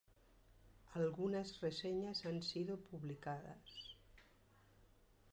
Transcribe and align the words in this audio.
Algunas 0.95 1.59
reseñas 1.61 2.25
han 2.25 2.41
sido 2.41 2.79
publicadas. 2.79 3.93